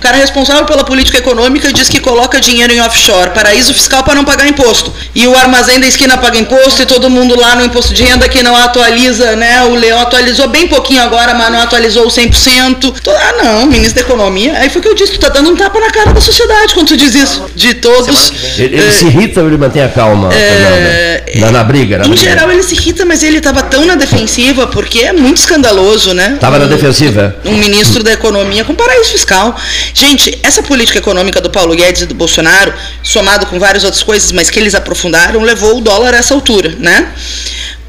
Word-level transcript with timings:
cara 0.00 0.16
responsável 0.16 0.64
pela 0.64 0.84
política 0.84 1.18
econômica 1.18 1.72
diz 1.72 1.88
que 1.88 2.00
coloca 2.00 2.40
dinheiro 2.40 2.72
em 2.72 2.80
offshore, 2.80 3.30
paraíso 3.30 3.72
fiscal 3.74 4.02
para 4.02 4.14
não 4.14 4.24
pagar 4.24 4.46
imposto. 4.48 4.92
E 5.14 5.26
o 5.26 5.36
armazém 5.36 5.78
da 5.80 5.86
esquina 5.86 6.16
paga 6.18 6.38
imposto 6.38 6.82
e 6.82 6.86
todo 6.86 7.08
mundo 7.10 7.38
lá 7.38 7.54
no 7.56 7.64
imposto 7.64 7.92
de 7.94 8.02
renda 8.02 8.28
que 8.28 8.42
não 8.42 8.56
atualiza, 8.56 9.36
né? 9.36 9.62
O 9.64 9.74
Leão 9.74 10.00
atualizou 10.00 10.48
bem 10.48 10.66
pouquinho 10.66 11.02
agora, 11.02 11.34
mas 11.34 11.52
não 11.52 11.60
atualizou 11.60 12.06
100%. 12.06 12.94
Ah, 13.08 13.34
não, 13.42 13.66
ministro 13.66 13.94
da 13.96 14.00
Economia. 14.00 14.54
Aí 14.58 14.68
foi 14.70 14.80
o 14.80 14.82
que 14.82 14.88
eu 14.88 14.94
disse, 14.94 15.12
tu 15.12 15.20
tá 15.20 15.28
dando 15.28 15.50
um 15.50 15.56
tapa 15.56 15.78
na 15.80 15.90
cara 15.90 16.12
da 16.12 16.20
sociedade 16.20 16.74
quando 16.74 16.88
tu 16.88 16.96
diz 16.96 17.14
isso. 17.14 17.44
De 17.54 17.74
todos. 17.74 18.32
Ele, 18.58 18.76
ele 18.76 18.88
é, 18.88 18.90
se 18.90 19.06
irrita 19.06 19.40
ou 19.40 19.46
ele 19.48 19.58
mantém 19.58 19.82
a 19.82 19.88
calma, 19.88 20.32
é, 20.32 21.24
Na, 21.36 21.50
na, 21.50 21.64
briga, 21.64 21.98
na 21.98 22.06
Em 22.06 22.10
briga. 22.10 22.22
geral 22.30 22.50
ele 22.50 22.62
se 22.62 22.74
irrita, 22.74 23.04
mas 23.04 23.22
ele 23.22 23.38
estava 23.38 23.62
tão 23.62 23.84
na 23.84 23.94
defensiva, 23.94 24.66
porque 24.66 25.00
é 25.00 25.12
muito 25.12 25.38
escandaloso, 25.38 26.14
né? 26.14 26.36
Tava 26.40 26.56
um, 26.56 26.60
na 26.60 26.66
defensiva. 26.66 27.36
Um 27.44 27.56
ministro 27.56 28.02
da 28.02 28.12
Economia 28.12 28.64
com 28.64 28.74
paraíso 28.74 29.10
fiscal. 29.10 29.54
Gente, 29.92 30.38
essa 30.42 30.62
política 30.62 30.98
econômica 30.98 31.40
do 31.40 31.50
Paulo 31.50 31.74
Guedes 31.74 32.02
e 32.02 32.06
do 32.06 32.14
Bolsonaro, 32.14 32.72
somado 33.02 33.46
com 33.46 33.58
várias 33.58 33.84
outras 33.84 34.02
coisas, 34.02 34.32
mas 34.32 34.50
que 34.50 34.58
eles 34.58 34.74
aprofundaram, 34.74 35.42
levou 35.42 35.78
o 35.78 35.80
dólar 35.80 36.14
a 36.14 36.18
essa 36.18 36.34
altura, 36.34 36.74
né? 36.78 37.12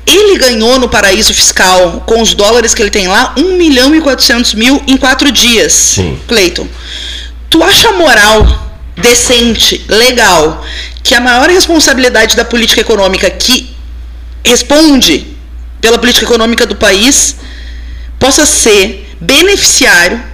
Ele 0.05 0.37
ganhou 0.37 0.79
no 0.79 0.89
paraíso 0.89 1.33
fiscal, 1.33 2.03
com 2.05 2.21
os 2.21 2.33
dólares 2.33 2.73
que 2.73 2.81
ele 2.81 2.89
tem 2.89 3.07
lá, 3.07 3.33
1 3.37 3.55
milhão 3.55 3.95
e 3.95 4.01
400 4.01 4.55
mil 4.55 4.81
em 4.87 4.97
quatro 4.97 5.31
dias. 5.31 5.73
Sim. 5.73 6.19
Cleiton, 6.27 6.67
tu 7.49 7.63
acha 7.63 7.91
moral, 7.91 8.71
decente, 8.97 9.85
legal, 9.87 10.65
que 11.03 11.13
a 11.13 11.19
maior 11.19 11.49
responsabilidade 11.49 12.35
da 12.35 12.43
política 12.43 12.81
econômica 12.81 13.29
que 13.29 13.69
responde 14.43 15.27
pela 15.79 15.97
política 15.97 16.25
econômica 16.25 16.65
do 16.65 16.75
país 16.75 17.35
possa 18.19 18.45
ser 18.45 19.15
beneficiário 19.19 20.30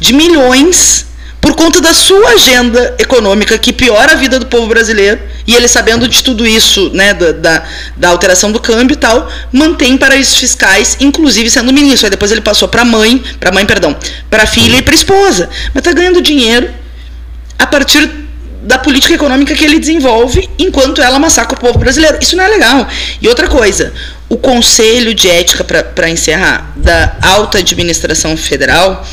de 0.00 0.12
milhões 0.12 1.06
por 1.40 1.54
conta 1.54 1.80
da 1.80 1.94
sua 1.94 2.30
agenda 2.30 2.94
econômica 2.98 3.56
que 3.56 3.72
piora 3.72 4.12
a 4.12 4.14
vida 4.14 4.38
do 4.38 4.46
povo 4.46 4.66
brasileiro 4.66 5.20
e 5.46 5.54
ele 5.54 5.66
sabendo 5.68 6.06
de 6.06 6.22
tudo 6.22 6.46
isso, 6.46 6.90
né, 6.92 7.14
da, 7.14 7.32
da, 7.32 7.64
da 7.96 8.08
alteração 8.08 8.52
do 8.52 8.60
câmbio 8.60 8.94
e 8.94 8.98
tal, 8.98 9.30
mantém 9.50 9.96
paraísos 9.96 10.36
fiscais, 10.36 10.98
inclusive 11.00 11.48
sendo 11.50 11.72
ministro. 11.72 12.06
Aí 12.06 12.10
depois 12.10 12.30
ele 12.30 12.42
passou 12.42 12.68
para 12.68 12.84
mãe, 12.84 13.22
para 13.38 13.50
mãe, 13.50 13.64
perdão, 13.64 13.96
para 14.28 14.46
filha 14.46 14.76
e 14.76 14.82
para 14.82 14.94
esposa, 14.94 15.48
mas 15.72 15.80
está 15.80 15.92
ganhando 15.92 16.20
dinheiro 16.20 16.70
a 17.58 17.66
partir 17.66 18.08
da 18.62 18.78
política 18.78 19.14
econômica 19.14 19.54
que 19.54 19.64
ele 19.64 19.78
desenvolve 19.78 20.48
enquanto 20.58 21.00
ela 21.00 21.18
massacra 21.18 21.56
o 21.56 21.60
povo 21.60 21.78
brasileiro. 21.78 22.18
Isso 22.20 22.36
não 22.36 22.44
é 22.44 22.48
legal. 22.48 22.86
E 23.20 23.26
outra 23.26 23.48
coisa, 23.48 23.92
o 24.28 24.36
Conselho 24.36 25.14
de 25.14 25.28
Ética, 25.28 25.64
para 25.64 26.10
encerrar, 26.10 26.72
da 26.76 27.16
Alta 27.22 27.58
Administração 27.58 28.36
Federal 28.36 29.06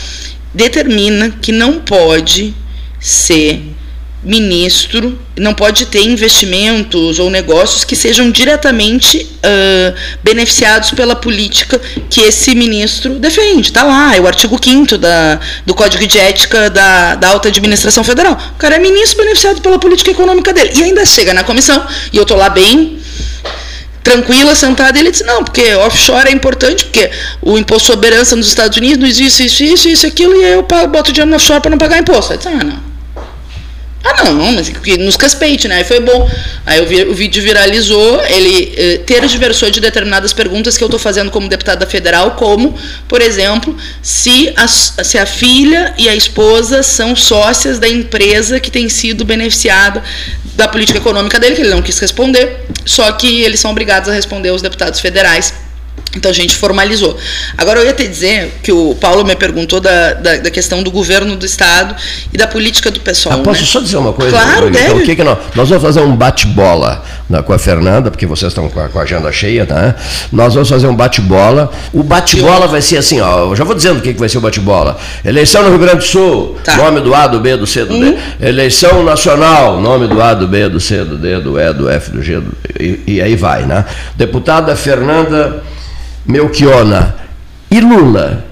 determina 0.54 1.30
que 1.42 1.52
não 1.52 1.80
pode 1.80 2.54
ser 3.00 3.62
ministro, 4.24 5.18
não 5.38 5.54
pode 5.54 5.86
ter 5.86 6.02
investimentos 6.02 7.20
ou 7.20 7.30
negócios 7.30 7.84
que 7.84 7.96
sejam 7.96 8.32
diretamente 8.32 9.20
uh, 9.20 9.96
beneficiados 10.24 10.92
pela 10.92 11.16
política 11.16 11.80
que 12.10 12.22
esse 12.22 12.56
ministro 12.56 13.20
defende. 13.20 13.70
Está 13.70 13.84
lá, 13.84 14.16
é 14.16 14.20
o 14.20 14.28
artigo 14.28 14.60
5 14.62 14.98
da, 14.98 15.40
do 15.66 15.74
Código 15.74 16.06
de 16.06 16.18
Ética 16.18 16.70
da, 16.70 17.16
da 17.16 17.30
Alta 17.30 17.48
Administração 17.48 18.04
Federal. 18.04 18.38
O 18.56 18.58
cara 18.58 18.76
é 18.76 18.80
ministro 18.80 19.20
beneficiado 19.20 19.62
pela 19.62 19.80
política 19.80 20.12
econômica 20.12 20.52
dele. 20.52 20.72
E 20.76 20.84
ainda 20.84 21.06
chega 21.06 21.34
na 21.34 21.44
comissão, 21.44 21.86
e 22.12 22.18
eu 22.18 22.24
estou 22.24 22.38
lá 22.38 22.50
bem 22.50 22.97
tranquila, 24.08 24.56
sentada, 24.56 24.98
ele 24.98 25.12
disse, 25.12 25.26
não, 25.26 25.44
porque 25.44 25.74
offshore 25.76 26.30
é 26.30 26.32
importante, 26.32 26.86
porque 26.86 27.12
o 27.42 27.58
imposto 27.58 27.88
sobre 27.88 28.08
herança 28.08 28.38
nos 28.38 28.48
Estados 28.48 28.78
Unidos 28.78 28.98
não 29.00 29.08
existe 29.08 29.46
isso, 29.46 29.64
isso, 29.64 29.90
isso, 29.90 30.08
aquilo, 30.08 30.34
e 30.34 30.44
eu 30.44 30.64
boto 30.64 31.12
dinheiro 31.12 31.30
no 31.30 31.36
offshore 31.36 31.60
para 31.60 31.72
não 31.72 31.78
pagar 31.78 32.00
imposto. 32.00 32.32
Aí 32.32 32.38
disse, 32.38 32.48
ah, 32.48 32.64
não. 32.64 32.88
Ah, 34.06 34.24
não, 34.24 34.54
mas 34.54 34.70
que 34.70 34.98
nos 34.98 35.18
respeite, 35.18 35.68
né? 35.68 35.78
Aí 35.78 35.84
foi 35.84 36.00
bom. 36.00 36.30
Aí 36.66 36.80
o, 36.80 37.12
o 37.12 37.14
vídeo 37.14 37.44
viralizou, 37.44 38.24
ele 38.24 38.74
eh, 38.78 38.98
tergiversou 39.06 39.70
de 39.70 39.82
determinadas 39.82 40.32
perguntas 40.32 40.78
que 40.78 40.84
eu 40.84 40.88
estou 40.88 41.00
fazendo 41.00 41.30
como 41.30 41.50
deputada 41.50 41.86
federal, 41.86 42.32
como, 42.32 42.74
por 43.10 43.22
exemplo, 43.22 43.76
se 44.02 44.54
a, 44.56 44.68
se 44.68 45.18
a 45.18 45.26
filha 45.26 45.94
e 45.98 46.08
a 46.08 46.16
esposa 46.16 46.82
são 46.84 47.14
sócias 47.18 47.80
da 47.80 47.90
empresa 47.90 48.62
que 48.62 48.72
tem 48.72 48.88
sido 48.88 49.26
beneficiada 49.26 50.02
da 50.58 50.68
política 50.68 50.98
econômica 50.98 51.40
dele, 51.40 51.56
que 51.56 51.62
ele 51.62 51.70
não 51.70 51.84
quis 51.84 51.98
responder, 52.00 52.66
só 52.84 53.10
que 53.12 53.44
eles 53.44 53.60
são 53.60 53.70
obrigados 53.72 54.10
a 54.10 54.14
responder 54.14 54.50
aos 54.50 54.62
deputados 54.62 55.00
federais 55.00 55.54
então 56.18 56.30
a 56.30 56.34
gente 56.34 56.56
formalizou. 56.56 57.18
Agora 57.58 57.80
eu 57.80 57.86
ia 57.86 57.94
te 57.94 58.08
dizer 58.08 58.60
que 58.62 58.72
o 58.72 58.96
Paulo 58.96 59.24
me 59.24 59.36
perguntou 59.36 59.80
da, 59.80 60.14
da, 60.14 60.38
da 60.38 60.52
questão 60.52 60.84
do 60.84 60.92
governo 60.92 61.36
do 61.36 61.46
Estado 61.46 61.96
e 62.34 62.38
da 62.38 62.48
política 62.48 62.92
do 62.92 63.00
pessoal. 63.00 63.40
Ah, 63.40 63.44
posso 63.44 63.62
né? 63.62 63.68
só 63.68 63.80
dizer 63.80 63.98
uma 63.98 64.14
coisa? 64.14 64.32
Claro, 64.32 64.70
então, 64.70 64.82
deve. 64.82 65.02
o 65.02 65.06
que 65.06 65.16
que 65.16 65.24
nós, 65.24 65.38
nós 65.56 65.70
vamos 65.70 65.84
fazer 65.84 66.02
um 66.02 66.16
bate-bola 66.16 67.04
né, 67.30 67.42
com 67.42 67.54
a 67.54 67.60
Fernanda, 67.60 68.10
porque 68.12 68.26
vocês 68.26 68.52
estão 68.52 68.70
com 68.70 68.80
a, 68.80 68.90
com 68.90 69.00
a 69.00 69.04
agenda 69.04 69.32
cheia, 69.32 69.66
tá? 69.66 69.96
Nós 70.32 70.54
vamos 70.54 70.70
fazer 70.70 70.88
um 70.88 70.96
bate-bola. 70.96 71.72
O 71.94 72.04
bate-bola 72.04 72.68
vai 72.68 72.82
ser 72.82 72.98
assim, 72.98 73.20
ó, 73.22 73.50
eu 73.50 73.56
já 73.56 73.64
vou 73.64 73.76
dizendo 73.76 74.00
o 74.00 74.02
que, 74.02 74.14
que 74.14 74.20
vai 74.20 74.30
ser 74.30 74.38
o 74.38 74.42
bate-bola. 74.42 74.98
Eleição 75.24 75.64
no 75.64 75.70
Rio 75.70 75.80
Grande 75.80 75.98
do 75.98 76.04
Sul, 76.04 76.58
Tá. 76.64 76.76
nome 76.78 77.02
do 77.02 77.14
A, 77.14 77.28
do 77.28 77.40
B, 77.40 77.56
do 77.56 77.68
C, 77.68 77.86
do 77.86 77.94
Uhum. 77.94 78.12
D. 78.40 78.48
Eleição 78.48 79.04
nacional, 79.04 79.80
nome 79.80 80.08
do 80.08 80.22
A, 80.22 80.34
do 80.34 80.48
B, 80.48 80.68
do 80.70 80.80
C, 80.80 81.04
do 81.04 81.18
D, 81.18 81.40
do 81.40 81.60
E, 81.60 81.74
do 81.74 81.90
F, 81.90 82.12
do 82.12 82.22
G, 82.24 82.40
do, 82.40 82.52
e, 82.80 83.02
e 83.08 83.22
aí 83.22 83.36
vai, 83.36 83.66
né? 83.66 83.86
Deputada 84.16 84.76
Fernanda 84.76 85.64
Melchiona. 86.28 87.16
E 87.72 87.80
Lula? 87.80 88.46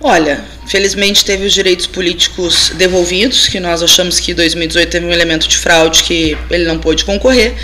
Olha, 0.00 0.42
felizmente 0.66 1.24
teve 1.24 1.46
os 1.46 1.52
direitos 1.52 1.86
políticos 1.86 2.72
devolvidos, 2.74 3.46
que 3.46 3.60
nós 3.60 3.82
achamos 3.82 4.18
que 4.18 4.34
2018 4.34 4.90
teve 4.90 5.06
um 5.06 5.12
elemento 5.12 5.46
de 5.46 5.56
fraude 5.56 6.02
que 6.02 6.36
ele 6.50 6.64
não 6.64 6.78
pôde 6.78 7.04
concorrer. 7.04 7.54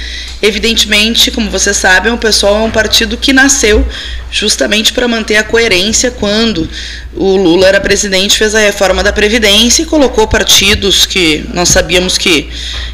Evidentemente, 0.42 1.30
como 1.30 1.50
vocês 1.50 1.76
sabem, 1.76 2.12
o 2.12 2.18
pessoal 2.18 2.56
é 2.56 2.62
um 2.62 2.70
partido 2.70 3.16
que 3.16 3.32
nasceu 3.32 3.84
justamente 4.30 4.92
para 4.92 5.08
manter 5.08 5.36
a 5.36 5.42
coerência 5.42 6.10
quando 6.10 6.68
o 7.14 7.36
Lula 7.36 7.66
era 7.66 7.80
presidente, 7.80 8.36
fez 8.36 8.54
a 8.54 8.60
reforma 8.60 9.02
da 9.02 9.12
Previdência 9.12 9.82
e 9.82 9.86
colocou 9.86 10.28
partidos 10.28 11.06
que 11.06 11.44
nós 11.52 11.70
sabíamos 11.70 12.18
que, 12.18 12.48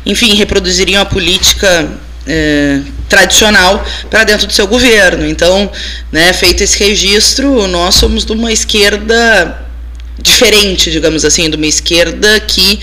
enfim, 0.06 0.34
reproduziriam 0.34 1.02
a 1.02 1.04
política 1.04 1.92
eh, 2.26 2.80
tradicional 3.08 3.84
para 4.10 4.24
dentro 4.24 4.46
do 4.46 4.52
seu 4.52 4.66
governo. 4.66 5.26
Então, 5.26 5.70
né, 6.10 6.32
feito 6.32 6.62
esse 6.62 6.78
registro, 6.78 7.66
nós 7.66 7.94
somos 7.94 8.24
de 8.24 8.32
uma 8.32 8.52
esquerda 8.52 9.60
diferente, 10.16 10.90
digamos 10.90 11.24
assim, 11.24 11.50
de 11.50 11.56
uma 11.56 11.66
esquerda 11.66 12.40
que, 12.40 12.80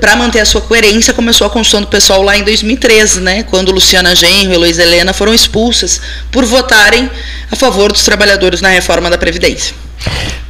para 0.00 0.16
manter 0.16 0.40
a 0.40 0.44
sua 0.44 0.60
coerência, 0.60 1.12
começou 1.12 1.46
a 1.46 1.50
construção 1.50 1.82
do 1.82 1.86
pessoal 1.86 2.22
lá 2.22 2.36
em 2.36 2.42
2013, 2.42 3.20
né, 3.20 3.42
quando 3.44 3.70
Luciana 3.70 4.14
Genro 4.16 4.54
e 4.54 4.56
Luiz 4.56 4.78
Helena 4.78 5.12
foram 5.12 5.32
expulsas 5.32 6.00
por 6.30 6.44
votarem 6.44 7.08
a 7.50 7.56
favor 7.56 7.92
dos 7.92 8.02
trabalhadores 8.02 8.60
na 8.60 8.70
reforma 8.70 9.08
da 9.10 9.18
Previdência. 9.18 9.74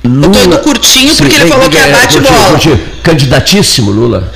Lula... 0.04 0.26
Eu 0.26 0.32
tô 0.32 0.38
indo 0.40 0.58
curtinho 0.60 1.14
porque 1.14 1.34
ele 1.34 1.46
falou 1.46 1.68
que 1.68 1.76
é 1.76 1.90
bate-bola. 1.92 2.58
Candidatíssimo, 3.02 3.90
Lula. 3.90 4.32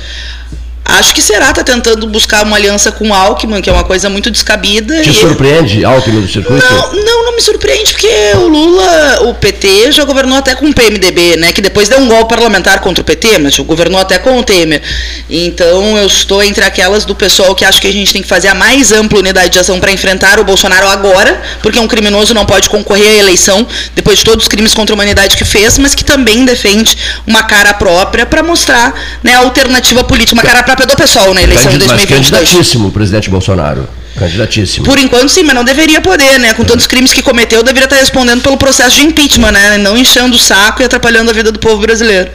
Acho 0.87 1.13
que 1.13 1.21
será, 1.21 1.51
tá 1.51 1.63
tentando 1.63 2.07
buscar 2.07 2.45
uma 2.45 2.55
aliança 2.55 2.91
com 2.93 3.09
o 3.09 3.13
Alckmin, 3.13 3.61
que 3.61 3.69
é 3.69 3.73
uma 3.73 3.83
coisa 3.83 4.09
muito 4.09 4.31
descabida. 4.31 5.01
Te 5.01 5.11
surpreende 5.11 5.83
Alckmin 5.83 6.21
do 6.21 6.27
circuito? 6.27 6.65
Não, 6.65 6.93
não, 6.93 7.25
não 7.25 7.35
me 7.35 7.41
surpreende, 7.41 7.91
porque 7.91 8.07
o 8.35 8.47
Lula, 8.47 9.19
o 9.23 9.33
PT, 9.33 9.91
já 9.91 10.05
governou 10.05 10.37
até 10.37 10.55
com 10.55 10.65
o 10.65 10.73
PMDB, 10.73 11.35
né? 11.35 11.51
Que 11.51 11.61
depois 11.61 11.89
deu 11.89 11.99
um 11.99 12.07
golpe 12.07 12.29
parlamentar 12.29 12.79
contra 12.79 13.01
o 13.01 13.05
PT, 13.05 13.37
mas 13.39 13.57
governou 13.59 13.99
até 13.99 14.17
com 14.17 14.39
o 14.39 14.43
Temer. 14.43 14.81
Então 15.29 15.97
eu 15.97 16.07
estou 16.07 16.41
entre 16.41 16.63
aquelas 16.63 17.03
do 17.03 17.13
pessoal 17.13 17.53
que 17.53 17.65
acha 17.65 17.81
que 17.81 17.87
a 17.87 17.91
gente 17.91 18.13
tem 18.13 18.21
que 18.21 18.27
fazer 18.27 18.47
a 18.47 18.55
mais 18.55 18.93
ampla 18.93 19.19
unidade 19.19 19.49
de 19.49 19.59
ação 19.59 19.79
para 19.81 19.91
enfrentar 19.91 20.39
o 20.39 20.45
Bolsonaro 20.45 20.87
agora, 20.87 21.41
porque 21.61 21.79
um 21.79 21.87
criminoso 21.87 22.33
não 22.33 22.45
pode 22.45 22.69
concorrer 22.69 23.09
à 23.09 23.15
eleição 23.15 23.67
depois 23.93 24.19
de 24.19 24.25
todos 24.25 24.45
os 24.45 24.47
crimes 24.47 24.73
contra 24.73 24.93
a 24.93 24.95
humanidade 24.95 25.35
que 25.35 25.43
fez, 25.43 25.77
mas 25.77 25.93
que 25.93 26.05
também 26.05 26.45
defende 26.45 26.97
uma 27.25 27.43
cara 27.43 27.73
própria 27.73 28.25
para 28.25 28.41
mostrar 28.41 28.93
né, 29.21 29.35
a 29.35 29.39
alternativa 29.39 30.03
política, 30.03 30.33
uma 30.33 30.43
cara 30.43 30.63
própria 30.77 30.87
do 30.87 30.95
pessoal 30.95 31.33
na 31.33 31.41
eleição 31.41 31.71
de 31.71 31.79
Candid- 31.79 31.87
Mas 31.87 31.97
2022. 32.01 32.39
candidatíssimo 32.49 32.87
o 32.87 32.91
presidente 32.91 33.29
Bolsonaro. 33.29 33.87
Candidatíssimo. 34.17 34.85
Por 34.85 34.97
enquanto, 34.97 35.29
sim, 35.29 35.43
mas 35.43 35.55
não 35.55 35.63
deveria 35.63 36.01
poder, 36.01 36.39
né? 36.39 36.53
Com 36.53 36.63
tantos 36.63 36.87
crimes 36.87 37.13
que 37.13 37.21
cometeu, 37.21 37.61
deveria 37.63 37.85
estar 37.85 37.97
respondendo 37.97 38.41
pelo 38.41 38.57
processo 38.57 38.95
de 38.95 39.05
impeachment, 39.05 39.51
né? 39.51 39.77
Não 39.77 39.97
enchendo 39.97 40.35
o 40.35 40.39
saco 40.39 40.81
e 40.81 40.85
atrapalhando 40.85 41.29
a 41.29 41.33
vida 41.33 41.51
do 41.51 41.59
povo 41.59 41.77
brasileiro. 41.81 42.29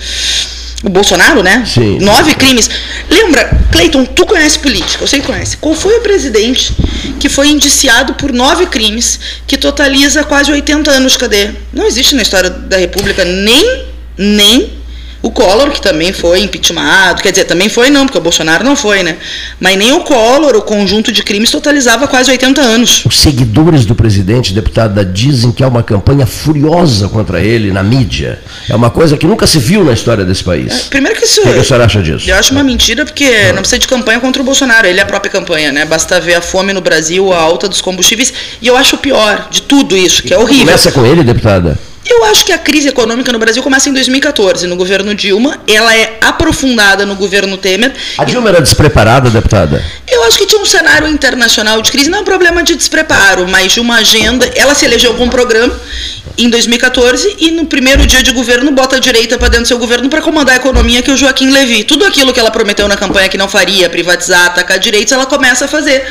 O 0.85 0.89
Bolsonaro, 0.89 1.43
né? 1.45 1.65
Sim. 1.67 1.99
Nove 2.01 2.35
crimes. 2.35 2.69
Lembra, 3.09 3.61
Cleiton, 3.71 4.05
tu 4.05 4.27
conhece 4.27 4.59
política, 4.59 5.05
eu 5.05 5.09
sei 5.09 5.21
que 5.21 5.27
conhece. 5.27 5.57
Qual 5.57 5.75
foi 5.75 5.97
o 5.99 6.01
presidente 6.01 6.73
que 7.21 7.29
foi 7.29 7.49
indiciado 7.49 8.15
por 8.15 8.33
nove 8.33 8.67
crimes, 8.67 9.19
que 9.47 9.57
totaliza 9.57 10.25
quase 10.25 10.51
80 10.51 10.91
anos 10.91 11.13
de 11.13 11.19
cadeia? 11.19 11.55
Não 11.73 11.87
existe 11.87 12.15
na 12.17 12.23
história 12.23 12.51
da 12.51 12.77
República 12.79 13.25
nem, 13.25 13.85
nem 14.19 14.73
O 15.23 15.31
Collor, 15.31 15.71
que 15.71 15.81
também 15.81 16.13
foi 16.13 16.41
impeachmentado, 16.41 17.23
quer 17.23 17.31
dizer, 17.31 17.45
também 17.45 17.69
foi 17.69 17.91
não, 17.91 18.07
porque 18.07 18.19
o 18.19 18.21
Bolsonaro 18.21 18.65
não 18.65 18.75
foi, 18.75 19.05
né? 19.05 19.17
Mas 19.61 19.77
nem 19.77 19.93
o 19.93 20.01
Collor, 20.01 20.57
o 20.57 20.63
conjunto 20.63 21.13
de 21.13 21.23
crimes, 21.23 21.49
totalizava 21.49 22.09
quase 22.09 22.29
80 22.31 22.61
anos. 22.61 23.05
Os 23.07 23.21
seguidores 23.21 23.85
do 23.85 23.95
presidente, 23.95 24.53
deputada, 24.53 25.05
dizem 25.05 25.53
que 25.53 25.63
há 25.63 25.69
uma 25.69 25.83
campanha 25.83 26.27
furiosa 26.27 27.09
contra 27.09 27.41
ele 27.41 27.71
na 27.71 27.85
mídia. 27.85 28.41
É 28.69 28.75
uma 28.75 28.91
coisa 28.91 29.17
que 29.17 29.25
nunca 29.25 29.47
se 29.47 29.61
viu 29.61 29.85
na 29.85 29.93
história 29.93 30.25
desse 30.25 30.43
país. 30.43 30.73
É, 30.73 30.89
primeiro 30.91 31.17
que 31.17 31.25
isso. 31.25 31.41
O 31.41 31.53
que, 31.53 31.61
a 31.61 31.65
senhora 31.65 31.85
acha 31.85 32.03
disso? 32.03 32.29
Eu 32.29 32.35
acho 32.35 32.53
uma 32.53 32.65
mentira, 32.65 33.05
porque 33.05 33.25
ah. 33.25 33.53
não 33.53 33.61
precisa 33.61 33.79
de 33.79 33.87
campanha 33.87 34.19
contra 34.19 34.43
o 34.43 34.45
Bolsonaro, 34.45 34.89
ele 34.89 34.99
é 34.99 35.03
a 35.05 35.07
própria 35.07 35.31
campanha, 35.31 35.71
né? 35.71 35.85
Basta 35.85 36.21
ver 36.21 36.35
a 36.35 36.41
fome 36.41 36.73
no 36.73 36.81
Brasil, 36.81 37.33
a 37.33 37.39
alta 37.39 37.69
dos 37.69 37.81
combustíveis. 37.81 38.33
E 38.61 38.67
eu 38.67 38.77
acho 38.77 38.97
o 38.97 38.99
pior 38.99 39.49
de 39.51 39.63
tudo 39.63 39.97
isso, 39.97 40.21
que 40.23 40.35
é 40.35 40.39
horrível. 40.39 40.67
Começa 40.67 40.91
com 40.91 41.07
ele, 41.07 41.23
deputada? 41.23 41.79
Eu 42.05 42.25
acho 42.25 42.45
que 42.45 42.53
a 42.53 42.59
crise 42.59 42.89
econômica 42.89 43.33
no 43.33 43.39
Brasil 43.39 43.63
começa 43.63 43.89
em 43.89 43.93
2014, 43.93 44.67
no 44.67 44.75
governo 44.77 45.15
Dilma. 45.15 45.59
Ela 45.69 45.97
é 45.97 46.19
aprofundada 46.21 47.07
no 47.07 47.15
governo 47.15 47.57
Temer. 47.57 47.93
A 48.19 48.25
Dilma 48.25 48.49
era 48.49 48.61
despreparada, 48.61 49.31
deputada? 49.31 49.83
Eu 50.11 50.25
acho 50.25 50.37
que 50.37 50.47
tinha 50.47 50.61
um 50.61 50.67
cenário 50.67 51.07
internacional 51.09 51.81
de 51.81 51.91
crise, 51.91 52.11
não 52.11 52.19
é 52.19 52.21
um 52.23 52.25
problema 52.25 52.63
de 52.63 52.75
despreparo, 52.75 53.47
mas 53.49 53.73
de 53.73 53.81
uma 53.81 53.97
agenda. 53.97 54.51
Ela 54.57 54.75
se 54.75 54.85
elegeu 54.85 55.15
com 55.15 55.25
um 55.25 55.29
programa 55.29 55.73
em 56.37 56.49
2014 56.49 57.37
e 57.39 57.51
no 57.51 57.67
primeiro 57.67 58.07
dia 58.07 58.23
de 58.23 58.33
governo 58.33 58.71
bota 58.73 58.97
a 58.97 58.99
direita 58.99 59.39
para 59.39 59.49
dentro 59.49 59.65
do 59.65 59.69
seu 59.69 59.79
governo 59.79 60.09
para 60.09 60.21
comandar 60.21 60.55
a 60.55 60.57
economia 60.57 61.03
que 61.03 61.11
o 61.11 61.17
Joaquim 61.17 61.51
Levy. 61.51 61.85
Tudo 61.85 62.05
aquilo 62.05 62.33
que 62.33 62.41
ela 62.41 62.51
prometeu 62.51 62.89
na 62.89 62.97
campanha 62.97 63.29
que 63.29 63.39
não 63.39 63.49
faria, 63.49 63.89
privatizar, 63.89 64.47
atacar 64.47 64.79
direitos, 64.79 65.13
ela 65.13 65.27
começa 65.27 65.67
a 65.67 65.69
fazer 65.69 66.05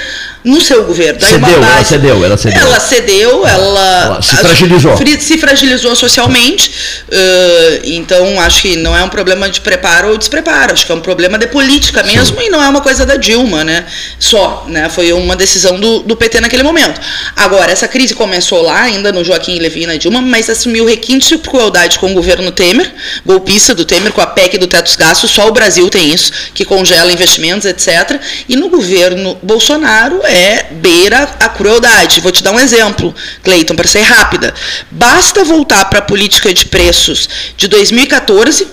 no 0.44 0.62
seu 0.62 0.86
governo. 0.86 1.20
Daí 1.20 1.32
cedeu, 1.32 1.60
base, 1.60 1.74
ela 1.74 1.84
cedeu, 1.84 2.26
ela 2.26 2.38
cedeu. 2.38 2.62
Ela 2.62 2.80
cedeu, 2.80 3.48
ela, 3.48 4.04
ela 4.06 4.22
se 4.22 4.36
fragilizou. 4.36 4.98
Se 5.20 5.38
fragilizou 5.38 5.81
socialmente. 5.96 6.72
Uh, 7.08 7.82
então, 7.84 8.40
acho 8.40 8.62
que 8.62 8.76
não 8.76 8.96
é 8.96 9.04
um 9.04 9.10
problema 9.10 9.50
de 9.50 9.62
preparo 9.62 10.10
ou 10.10 10.18
despreparo. 10.18 10.74
Acho 10.74 10.86
que 10.86 10.92
é 10.92 10.96
um 10.96 11.02
problema 11.02 11.38
de 11.38 11.48
política 11.48 12.04
mesmo 12.04 12.40
Sim. 12.40 12.48
e 12.48 12.50
não 12.50 12.62
é 12.64 12.68
uma 12.68 12.82
coisa 12.82 13.06
da 13.06 13.16
Dilma, 13.16 13.64
né? 13.64 13.86
Só, 14.20 14.66
né? 14.68 14.90
Foi 14.90 15.12
uma 15.14 15.36
decisão 15.36 15.80
do, 15.80 16.00
do 16.00 16.16
PT 16.16 16.42
naquele 16.42 16.64
momento. 16.64 17.00
Agora, 17.36 17.72
essa 17.72 17.88
crise 17.88 18.14
começou 18.14 18.62
lá, 18.62 18.84
ainda 18.84 19.12
no 19.12 19.24
Joaquim 19.24 19.60
Levy 19.60 19.84
e 19.84 19.88
na 19.88 19.96
Dilma, 19.96 20.22
mas 20.22 20.50
assumiu 20.50 20.86
requinte 20.86 21.30
de 21.30 21.38
crueldade 21.38 22.00
com 22.00 22.12
o 22.12 22.14
governo 22.14 22.52
Temer, 22.52 22.92
golpista 23.26 23.74
do 23.74 23.86
Temer, 23.86 24.12
com 24.12 24.22
a 24.22 24.28
PEC 24.28 24.58
do 24.58 24.68
teto 24.68 24.86
dos 24.86 24.96
gastos. 24.96 25.32
Só 25.32 25.48
o 25.48 25.52
Brasil 25.52 25.90
tem 25.90 26.14
isso, 26.14 26.32
que 26.54 26.66
congela 26.66 27.12
investimentos, 27.12 27.66
etc. 27.66 28.20
E 28.48 28.56
no 28.56 28.70
governo 28.70 29.38
Bolsonaro 29.42 30.22
é 30.24 30.68
beira 30.72 31.30
a 31.40 31.50
crueldade. 31.50 32.20
Vou 32.22 32.32
te 32.32 32.44
dar 32.44 32.52
um 32.52 32.60
exemplo, 32.60 33.14
Cleiton, 33.44 33.76
para 33.76 33.88
ser 33.88 34.02
rápida. 34.02 34.54
Basta 34.90 35.44
voltar 35.44 35.71
para 35.86 36.00
a 36.00 36.02
política 36.02 36.54
de 36.54 36.66
preços 36.66 37.30
de 37.56 37.68
2014 37.68 38.68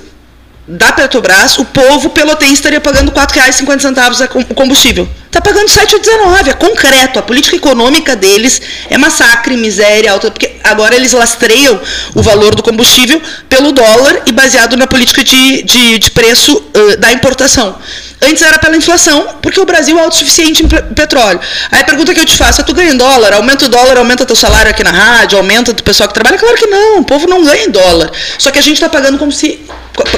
da 0.66 0.92
Petrobras, 0.92 1.58
o 1.58 1.64
povo 1.64 2.10
pelotense 2.10 2.54
estaria 2.54 2.80
pagando 2.80 3.10
R$ 3.10 3.16
4,50 3.16 4.28
o 4.50 4.54
combustível. 4.54 5.08
Está 5.28 5.42
pagando 5.42 5.68
7,19, 5.68 6.48
é 6.48 6.52
concreto. 6.54 7.18
A 7.18 7.22
política 7.22 7.54
econômica 7.54 8.16
deles 8.16 8.62
é 8.88 8.96
massacre, 8.96 9.56
miséria, 9.58 10.10
alta, 10.10 10.30
porque 10.30 10.52
agora 10.64 10.96
eles 10.96 11.12
lastreiam 11.12 11.78
o 12.14 12.22
valor 12.22 12.54
do 12.54 12.62
combustível 12.62 13.20
pelo 13.46 13.72
dólar 13.72 14.22
e 14.26 14.32
baseado 14.32 14.74
na 14.74 14.86
política 14.86 15.22
de, 15.22 15.62
de, 15.62 15.98
de 15.98 16.10
preço 16.12 16.56
uh, 16.56 16.96
da 16.96 17.12
importação. 17.12 17.76
Antes 18.22 18.42
era 18.42 18.58
pela 18.58 18.76
inflação, 18.76 19.36
porque 19.42 19.60
o 19.60 19.66
Brasil 19.66 19.98
é 19.98 20.02
autossuficiente 20.02 20.64
em 20.64 20.68
petróleo. 20.94 21.38
Aí 21.70 21.82
a 21.82 21.84
pergunta 21.84 22.14
que 22.14 22.20
eu 22.20 22.24
te 22.24 22.36
faço 22.36 22.62
é: 22.62 22.64
tu 22.64 22.74
ganha 22.74 22.92
em 22.92 22.96
dólar? 22.96 23.34
Aumenta 23.34 23.66
o 23.66 23.68
dólar, 23.68 23.98
aumenta 23.98 24.24
teu 24.24 24.34
salário 24.34 24.70
aqui 24.70 24.82
na 24.82 24.90
rádio, 24.90 25.38
aumenta 25.38 25.74
do 25.74 25.82
pessoal 25.82 26.08
que 26.08 26.14
trabalha? 26.14 26.38
Claro 26.38 26.56
que 26.56 26.66
não, 26.66 27.00
o 27.00 27.04
povo 27.04 27.28
não 27.28 27.44
ganha 27.44 27.66
em 27.66 27.70
dólar. 27.70 28.10
Só 28.38 28.50
que 28.50 28.58
a 28.58 28.62
gente 28.62 28.74
está 28.74 28.88
pagando 28.88 29.18
como 29.18 29.30
se 29.30 29.60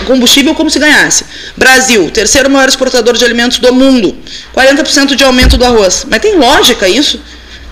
combustível 0.07 0.55
como 0.55 0.71
se 0.71 0.79
ganhasse. 0.79 1.25
Brasil, 1.57 2.11
terceiro 2.11 2.51
maior 2.51 2.69
exportador 2.69 3.17
de 3.17 3.25
alimentos 3.25 3.59
do 3.59 3.73
mundo, 3.73 4.17
40% 4.55 5.00
de 5.15 5.25
aumento 5.25 5.57
do 5.57 5.65
arroz. 5.65 6.07
Mas 6.09 6.21
tem 6.21 6.37
lógica 6.37 6.89
isso? 6.89 7.21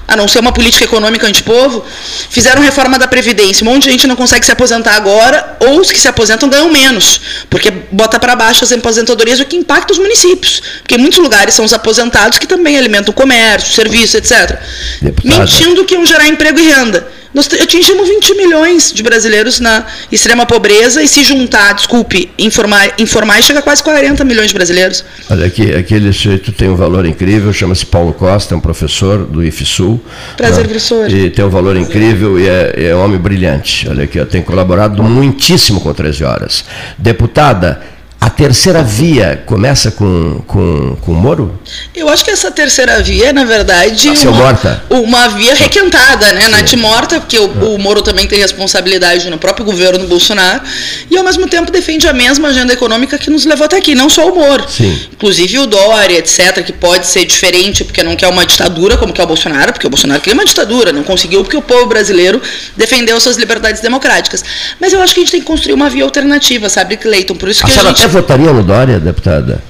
a 0.08 0.16
não 0.16 0.26
ser 0.26 0.38
uma 0.38 0.50
política 0.50 0.86
econômica 0.86 1.26
antipovo, 1.26 1.84
fizeram 2.30 2.62
reforma 2.62 2.98
da 2.98 3.06
Previdência. 3.06 3.62
Um 3.62 3.70
monte 3.70 3.84
de 3.84 3.90
gente 3.90 4.06
não 4.06 4.16
consegue 4.16 4.44
se 4.46 4.50
aposentar 4.50 4.96
agora, 4.96 5.58
ou 5.60 5.78
os 5.78 5.92
que 5.92 6.00
se 6.00 6.08
aposentam 6.08 6.48
ganham 6.48 6.70
menos, 6.70 7.20
porque 7.50 7.70
bota 7.70 8.19
para 8.19 8.34
baixo 8.34 8.64
as 8.64 8.72
aposentadorias, 8.72 9.38
o 9.38 9.44
que 9.44 9.54
impacta 9.54 9.92
os 9.92 9.98
municípios. 9.98 10.62
Porque 10.78 10.94
em 10.94 10.98
muitos 10.98 11.19
lugares 11.19 11.52
são 11.52 11.62
os 11.62 11.75
aposentados 11.75 12.38
que 12.38 12.46
também 12.46 12.78
alimentam 12.78 13.10
o 13.10 13.14
comércio, 13.14 13.75
serviço, 13.75 14.16
etc. 14.16 14.58
Deputada. 15.02 15.40
Mentindo 15.40 15.84
que 15.84 15.92
iam 15.92 16.06
gerar 16.06 16.26
emprego 16.26 16.58
e 16.58 16.62
renda. 16.62 17.18
Nós 17.34 17.46
atingimos 17.46 18.08
20 18.08 18.34
milhões 18.34 18.92
de 18.92 19.02
brasileiros 19.02 19.60
na 19.60 19.84
extrema 20.10 20.46
pobreza 20.46 21.02
e 21.02 21.08
se 21.08 21.22
juntar, 21.22 21.75
desculpe, 21.75 22.30
informar, 22.38 22.94
informar 22.98 23.42
chega 23.42 23.58
a 23.58 23.62
quase 23.62 23.82
40 23.82 24.25
milhões 24.25 24.48
de 24.48 24.54
brasileiros. 24.54 25.04
Olha 25.30 25.46
aqui, 25.46 25.75
aquele 25.75 26.12
sujeito 26.12 26.52
tem 26.52 26.69
um 26.69 26.76
valor 26.76 27.04
incrível, 27.04 27.52
chama-se 27.52 27.84
Paulo 27.84 28.12
Costa, 28.12 28.54
é 28.54 28.56
um 28.56 28.60
professor 28.60 29.26
do 29.26 29.44
IFSUL. 29.44 30.00
Prazer, 30.36 30.58
né? 30.58 30.64
professor. 30.64 31.10
E 31.10 31.30
tem 31.30 31.44
um 31.44 31.50
valor 31.50 31.76
incrível 31.76 32.38
e 32.38 32.48
é, 32.48 32.88
é 32.88 32.96
um 32.96 33.04
homem 33.04 33.19
brilhante. 33.19 33.88
Olha 33.88 34.04
aqui, 34.04 34.25
tem 34.25 34.42
colaborado 34.42 35.02
muitíssimo 35.02 35.80
com 35.80 35.92
13 35.92 36.25
horas. 36.25 36.64
Deputada, 36.96 37.80
a 38.20 38.29
terceira 38.29 38.82
via 38.82 39.44
começa 39.47 39.93
com, 39.93 40.43
com, 40.44 40.97
com 41.00 41.12
o 41.12 41.15
Moro? 41.15 41.56
Eu 41.94 42.09
acho 42.09 42.25
que 42.25 42.32
essa 42.32 42.50
terceira 42.50 43.00
via, 43.00 43.32
na 43.32 43.44
verdade, 43.44 44.09
Nasceu 44.09 44.32
uma, 44.32 44.41
morta. 44.41 44.82
uma 44.91 45.29
via 45.29 45.55
requentada, 45.55 46.32
né? 46.32 46.49
Nath 46.49 46.73
morta, 46.75 47.20
porque 47.20 47.38
o, 47.38 47.47
o, 47.47 47.79
Moro 47.79 48.03
também 48.03 48.26
tem 48.26 48.41
responsabilidade 48.41 49.31
no 49.31 49.38
próprio 49.38 49.65
governo 49.65 50.05
Bolsonaro, 50.09 50.62
e 51.09 51.17
ao 51.17 51.23
mesmo 51.23 51.47
tempo 51.47 51.70
defende 51.70 52.09
a 52.09 52.12
mesma 52.12 52.49
agenda 52.49 52.73
econômica 52.73 53.17
que 53.19 53.31
nos 53.31 53.44
levou 53.44 53.67
até 53.67 53.76
aqui, 53.76 53.94
não 53.94 54.09
só 54.09 54.29
o 54.29 54.35
Moro. 54.35 54.69
Sim. 54.69 54.99
Inclusive 55.12 55.61
o 55.61 55.67
Dória, 55.67 56.19
etc., 56.19 56.64
que 56.64 56.73
pode 56.73 57.06
ser 57.06 57.25
diferente 57.25 57.85
porque 57.85 58.03
não 58.03 58.17
quer 58.17 58.26
uma 58.26 58.44
ditadura 58.44 58.97
como 58.97 59.12
quer 59.12 59.23
o 59.23 59.26
Bolsonaro, 59.29 59.73
porque 59.73 59.87
o 59.87 59.91
Bolsonaro 59.91 60.21
queria 60.21 60.35
uma 60.35 60.44
ditadura, 60.44 60.93
não 60.93 61.05
conseguiu 61.05 61.43
porque 61.44 61.56
o 61.56 61.62
povo 61.62 61.87
brasileiro 61.87 62.43
defendeu 62.76 63.21
suas 63.21 63.37
liberdades 63.37 63.81
democráticas. 63.81 64.44
Mas 64.81 64.93
eu 64.93 65.00
acho 65.00 65.14
que 65.14 65.21
a 65.21 65.23
gente 65.23 65.31
tem 65.31 65.41
que 65.41 65.47
construir 65.47 65.75
uma 65.75 65.88
via 65.88 66.03
alternativa, 66.03 66.69
sabe, 66.69 66.97
Cleiton? 66.97 67.37
Por 67.37 67.49
isso 67.49 67.64
que 67.64 67.71
a, 67.71 67.81
a 67.81 67.85
gente 67.85 68.07
votaria 68.10 68.52
no 68.52 68.62
Dória, 68.62 68.99
deputada? 68.99 69.62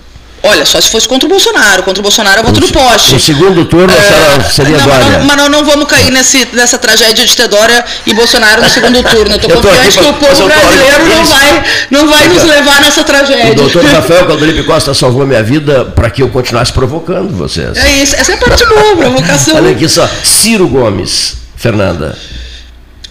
Olha, 0.42 0.64
só 0.64 0.80
se 0.80 0.88
fosse 0.88 1.08
contra 1.08 1.26
o 1.26 1.28
Bolsonaro. 1.28 1.82
Contra 1.82 2.00
o 2.00 2.02
Bolsonaro 2.02 2.40
eu 2.40 2.44
voto 2.44 2.60
no 2.60 2.68
poste. 2.68 3.12
No 3.12 3.20
segundo 3.20 3.64
turno 3.64 3.92
é, 3.92 4.48
seria 4.48 4.78
não, 4.78 4.84
Dória. 4.84 5.04
Mas, 5.04 5.24
mas 5.24 5.36
não, 5.36 5.48
não, 5.48 5.64
vamos 5.64 5.86
cair 5.88 6.10
nesse, 6.12 6.48
nessa 6.52 6.78
tragédia 6.78 7.24
de 7.24 7.36
ter 7.36 7.48
Dória 7.48 7.84
e 8.06 8.14
Bolsonaro 8.14 8.62
no 8.62 8.68
segundo 8.68 9.02
turno. 9.02 9.32
Eu 9.32 9.36
estou 9.36 9.50
confiante 9.50 9.98
que 9.98 10.04
o 10.04 10.12
povo 10.14 10.46
brasileiro 10.46 11.08
não 11.08 11.24
vai, 11.24 11.64
não 11.90 12.08
vai 12.08 12.28
nos 12.28 12.44
levar 12.44 12.80
nessa 12.80 13.02
tragédia. 13.02 13.52
O 13.52 13.54
doutor 13.56 13.84
Rafael 13.84 14.26
Caldelipe 14.26 14.62
Costa 14.62 14.94
salvou 14.94 15.26
minha 15.26 15.42
vida 15.42 15.84
para 15.86 16.08
que 16.08 16.22
eu 16.22 16.28
continuasse 16.28 16.72
provocando 16.72 17.34
vocês. 17.36 17.76
É 17.76 17.90
isso, 17.90 18.14
essa 18.14 18.32
é 18.32 18.34
a 18.36 18.38
parte 18.38 18.64
boa, 18.64 18.96
provocação. 18.96 19.56
Olha 19.56 19.72
aqui 19.72 19.88
só, 19.88 20.08
Ciro 20.22 20.68
Gomes, 20.68 21.34
Fernanda. 21.56 22.16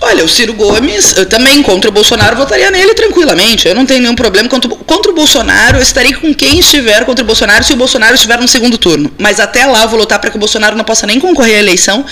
Olha, 0.09 0.23
o 0.23 0.29
Ciro 0.29 0.53
Gomes, 0.53 1.17
eu 1.17 1.25
também 1.25 1.61
contra 1.61 1.89
o 1.89 1.91
Bolsonaro, 1.91 2.37
votaria 2.37 2.71
nele 2.71 2.93
tranquilamente. 2.93 3.67
Eu 3.67 3.75
não 3.75 3.85
tenho 3.85 3.99
nenhum 3.99 4.15
problema 4.15 4.47
contra, 4.47 4.69
contra 4.69 5.11
o 5.11 5.13
Bolsonaro. 5.13 5.79
Eu 5.79 5.81
estarei 5.81 6.13
com 6.13 6.33
quem 6.33 6.59
estiver 6.59 7.03
contra 7.03 7.25
o 7.25 7.27
Bolsonaro 7.27 7.61
se 7.61 7.73
o 7.73 7.75
Bolsonaro 7.75 8.15
estiver 8.15 8.39
no 8.39 8.47
segundo 8.47 8.77
turno. 8.77 9.11
Mas 9.17 9.37
até 9.37 9.65
lá 9.65 9.83
eu 9.83 9.89
vou 9.89 9.99
lutar 9.99 10.17
para 10.19 10.29
que 10.29 10.37
o 10.37 10.39
Bolsonaro 10.39 10.77
não 10.77 10.85
possa 10.85 11.05
nem 11.05 11.19
concorrer 11.19 11.57
à 11.57 11.59
eleição 11.59 12.05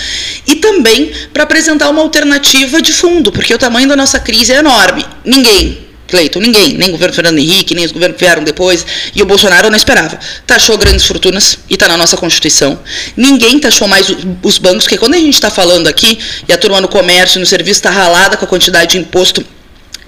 e 0.45 0.55
também 0.55 1.09
para 1.31 1.43
apresentar 1.43 1.89
uma 1.89 2.01
alternativa 2.01 2.81
de 2.81 2.91
fundo, 2.91 3.31
porque 3.31 3.53
o 3.53 3.57
tamanho 3.57 3.87
da 3.87 3.95
nossa 3.95 4.19
crise 4.19 4.51
é 4.51 4.57
enorme. 4.57 5.05
Ninguém, 5.23 5.87
Cleiton, 6.07 6.39
ninguém, 6.39 6.73
nem 6.73 6.89
o 6.89 6.91
governo 6.91 7.13
Fernando 7.13 7.37
Henrique, 7.39 7.73
nem 7.73 7.85
os 7.85 7.91
governos 7.91 8.17
que 8.17 8.23
vieram 8.23 8.43
depois, 8.43 8.85
e 9.13 9.21
o 9.21 9.25
Bolsonaro 9.25 9.69
não 9.69 9.77
esperava. 9.77 10.19
Taxou 10.45 10.77
grandes 10.77 11.05
fortunas, 11.05 11.57
e 11.69 11.73
está 11.73 11.87
na 11.87 11.97
nossa 11.97 12.17
Constituição. 12.17 12.79
Ninguém 13.15 13.59
taxou 13.59 13.87
mais 13.87 14.07
os 14.43 14.57
bancos, 14.57 14.83
porque 14.83 14.97
quando 14.97 15.15
a 15.15 15.17
gente 15.17 15.33
está 15.33 15.49
falando 15.49 15.87
aqui, 15.87 16.19
e 16.47 16.53
a 16.53 16.57
turma 16.57 16.79
no 16.79 16.87
comércio, 16.87 17.39
no 17.39 17.45
serviço 17.45 17.79
está 17.79 17.89
ralada 17.89 18.37
com 18.37 18.45
a 18.45 18.47
quantidade 18.47 18.91
de 18.91 18.97
imposto 18.97 19.45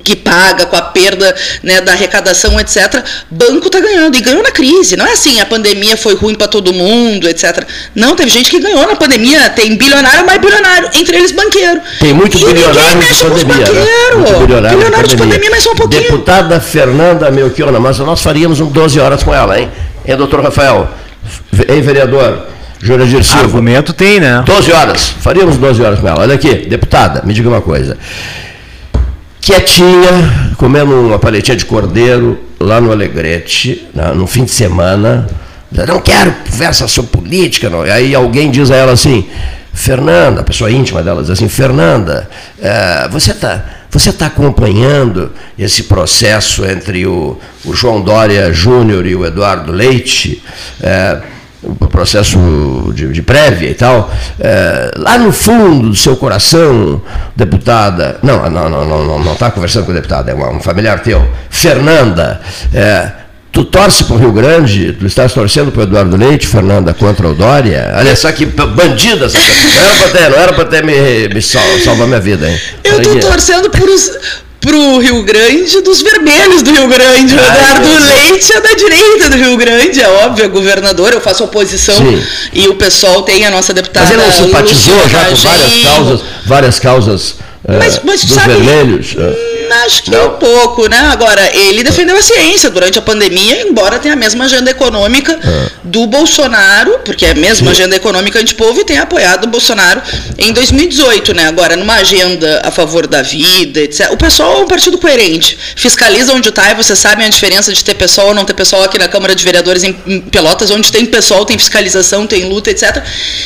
que 0.08 0.16
paga 0.16 0.66
com 0.66 0.76
a 0.78 0.82
perda 0.82 1.36
né, 1.62 1.82
da 1.82 1.92
arrecadação, 1.92 2.58
etc. 2.62 3.04
Banco 3.30 3.68
está 3.68 3.82
ganhando 3.82 4.16
e 4.16 4.22
ganhou 4.22 4.42
na 4.42 4.52
crise. 4.52 4.96
Não 4.96 5.06
é 5.06 5.12
assim, 5.12 5.42
a 5.42 5.46
pandemia 5.46 5.98
foi 5.98 6.16
ruim 6.16 6.34
para 6.34 6.48
todo 6.48 6.72
mundo, 6.72 7.28
etc. 7.28 7.68
Não, 7.94 8.16
teve 8.16 8.30
gente 8.30 8.50
que 8.50 8.58
ganhou 8.58 8.88
na 8.88 8.96
pandemia. 8.96 9.50
Tem 9.50 9.76
bilionário, 9.76 10.26
mais 10.26 10.40
bilionário, 10.40 10.90
entre 10.94 11.18
eles 11.18 11.34
banqueiro. 11.34 11.82
Tem 12.00 12.14
muito 12.14 12.38
e 12.38 12.46
bilionário 12.46 13.02
de 13.02 13.22
pandemia. 13.22 13.74
Né? 13.74 13.86
Muito 14.16 14.40
bilionário, 14.40 14.78
bilionário 14.78 15.08
de, 15.10 15.18
pandemia. 15.18 15.50
mas 15.52 15.64
só 15.64 15.72
um 15.74 15.76
pouquinho. 15.76 16.04
Deputada 16.04 16.62
Fernanda 16.62 17.30
Melchiona, 17.30 17.78
mas 17.78 18.00
nós 18.00 18.22
faríamos 18.22 18.62
um 18.62 18.68
12 18.68 19.02
horas 19.02 19.24
com 19.24 19.36
ela, 19.36 19.60
hein? 19.60 19.70
Hein, 20.08 20.16
doutor 20.16 20.42
Rafael? 20.42 20.90
Hein, 21.68 21.82
vereador? 21.82 22.48
Jurandir 22.80 23.26
Silva. 23.26 23.42
Argumento 23.42 23.92
tem, 23.92 24.22
né? 24.22 24.42
12 24.46 24.72
horas. 24.72 25.14
Faríamos 25.20 25.58
12 25.58 25.84
horas 25.84 26.00
com 26.00 26.08
ela. 26.08 26.22
Olha 26.22 26.36
aqui, 26.36 26.54
deputada, 26.54 27.24
me 27.26 27.34
diga 27.34 27.50
uma 27.50 27.60
coisa 27.60 27.98
quietinha, 29.48 30.56
comendo 30.58 30.94
uma 30.94 31.18
paletinha 31.18 31.56
de 31.56 31.64
cordeiro 31.64 32.38
lá 32.60 32.82
no 32.82 32.92
Alegrete, 32.92 33.88
no 34.14 34.28
fim 34.28 34.44
de 34.44 34.52
semana. 34.52 35.26
Não 35.88 36.02
quero 36.02 36.34
conversa 36.50 36.86
sobre 36.86 37.12
política. 37.12 37.70
Não. 37.70 37.82
Aí 37.82 38.14
alguém 38.14 38.52
diz 38.52 38.70
a 38.70 38.76
ela 38.76 38.92
assim, 38.92 39.26
Fernanda, 39.74 40.42
a 40.42 40.44
pessoa 40.44 40.70
íntima 40.70 41.02
dela 41.02 41.22
diz 41.22 41.30
assim, 41.30 41.48
Fernanda, 41.48 42.30
é, 42.62 43.08
você 43.10 43.32
está 43.32 43.64
Você 43.90 44.10
está 44.10 44.26
acompanhando 44.26 45.32
esse 45.58 45.84
processo 45.84 46.66
entre 46.66 47.08
o, 47.08 47.40
o 47.64 47.74
João 47.74 48.02
Dória 48.02 48.52
Júnior 48.52 49.06
e 49.06 49.16
o 49.16 49.26
Eduardo 49.26 49.72
Leite? 49.72 50.44
É, 50.82 51.22
o 51.64 51.88
processo 51.88 52.38
de, 52.94 53.12
de, 53.12 53.22
prévia 53.22 53.70
e 53.70 53.74
tal, 53.74 54.12
é, 54.40 54.92
lá 54.96 55.18
no 55.18 55.32
fundo 55.32 55.90
do 55.90 55.96
seu 55.96 56.16
coração, 56.16 57.02
deputada, 57.36 58.20
não, 58.22 58.50
não, 58.50 58.70
não, 58.70 58.86
não, 58.86 59.20
não 59.20 59.34
está 59.34 59.50
conversando 59.50 59.86
com 59.86 59.92
a 59.92 59.96
deputada, 59.96 60.32
é 60.32 60.36
um 60.36 60.60
familiar 60.60 61.00
teu, 61.02 61.28
Fernanda, 61.50 62.40
é, 62.74 63.12
tu 63.52 63.66
torce 63.66 64.04
para 64.04 64.16
o 64.16 64.20
Rio 64.20 64.32
Grande, 64.32 64.94
tu 64.94 65.08
estás 65.08 65.34
torcendo 65.34 65.72
para 65.72 65.80
o 65.80 65.84
Eduardo 65.84 66.16
Leite, 66.16 66.46
Fernanda, 66.46 66.94
contra 66.94 67.28
o 67.28 67.34
Dória? 67.34 67.92
Olha 67.98 68.16
só 68.16 68.32
que 68.32 68.46
bandida 68.46 69.26
essa 69.26 69.40
não 69.40 69.84
era 69.84 69.96
para 69.96 70.10
ter, 70.12 70.30
não 70.30 70.38
era 70.38 70.54
para 70.54 70.66
ter 70.66 70.84
me, 70.84 71.28
me 71.34 71.42
salvar 71.42 72.08
minha 72.08 72.20
vida, 72.20 72.48
hein? 72.48 72.60
Eu 72.84 73.02
estou 73.02 73.20
torcendo 73.20 73.70
por 73.72 73.90
os, 73.90 74.12
pro 74.68 74.98
Rio 74.98 75.24
Grande 75.24 75.80
dos 75.82 76.02
vermelhos 76.02 76.62
do 76.62 76.72
Rio 76.72 76.88
Grande. 76.88 77.34
O 77.34 77.40
Eduardo 77.40 77.88
Leite 78.06 78.52
é 78.52 78.60
da 78.60 78.74
direita 78.74 79.30
do 79.30 79.38
Rio 79.38 79.56
Grande, 79.56 80.02
é 80.02 80.10
óbvio, 80.10 80.44
é 80.44 80.48
governador, 80.50 81.14
eu 81.14 81.22
faço 81.22 81.46
oposição 81.46 81.96
Sim. 81.96 82.22
e 82.52 82.68
o 82.68 82.76
pessoal 82.76 83.24
tem 83.24 83.46
a 83.46 83.52
nossa 83.52 83.74
deputada. 83.74 84.06
Mas 84.06 84.14
ele 84.14 84.24
não 84.24 84.32
simpatizou 84.32 85.10
já 85.10 85.26
com 85.26 85.36
várias 85.36 85.84
causas, 85.84 86.22
várias 86.46 86.80
causas 86.80 87.36
mas, 87.68 88.00
mas, 88.04 88.24
dos 88.24 88.34
sabe, 88.34 88.54
vermelhos? 88.54 89.16
Acho 89.86 90.04
que 90.04 90.12
não. 90.12 90.28
um 90.28 90.38
pouco, 90.38 90.88
né? 90.88 90.98
Agora, 91.12 91.42
ele 91.56 91.84
defendeu 91.84 92.16
a 92.16 92.22
ciência 92.22 92.70
durante 92.70 92.98
a 92.98 93.02
pandemia, 93.02 93.62
embora 93.62 94.00
tenha 94.00 94.14
a 94.14 94.18
mesma 94.18 94.46
agenda 94.46 94.70
econômica 94.70 95.40
ah. 95.44 95.70
do 95.84 96.06
Bolsonaro, 96.08 97.00
porque 97.06 97.26
é 97.26 97.32
a 97.32 97.36
mesma 97.36 97.72
agenda 97.72 97.96
econômica 97.96 98.40
antipovo 98.40 98.80
e 98.80 98.84
tenha 98.84 99.04
apoiado 99.04 99.46
o 99.46 99.48
Bolsonaro 99.48 100.02
em 100.38 100.52
2018, 100.54 101.34
né? 101.34 101.48
Agora, 101.48 101.76
numa 101.76 101.96
agenda 101.96 102.62
a 102.64 102.72
favor 102.72 103.08
da 103.08 103.22
vida, 103.22 103.80
etc. 103.82 104.12
O 104.12 104.18
pessoal 104.18 104.60
é 104.60 104.64
um 104.64 104.68
partido 104.68 104.98
coerente. 104.98 105.58
Fiscaliza 105.76 106.34
onde 106.34 106.50
está 106.50 106.72
e 106.72 106.76
vocês 106.76 106.98
sabem 107.00 107.26
a 107.26 107.30
diferença 107.30 107.72
de 107.72 107.84
ter 107.84 107.94
pessoal 107.96 108.28
ou 108.28 108.34
não 108.34 108.46
ter 108.46 108.54
pessoal 108.54 108.84
aqui 108.84 108.98
na 108.98 109.08
Câmara 109.08 109.36
de 109.36 109.44
Vereadores 109.44 109.84
em, 109.84 109.96
em 110.06 110.22
Pelotas, 110.22 110.72
onde 110.72 110.92
tem 110.92 111.06
pessoal, 111.06 111.46
tem 111.46 111.58
fiscalização, 111.58 112.28
tem 112.28 112.46
luta, 112.46 112.70
etc. 112.72 113.04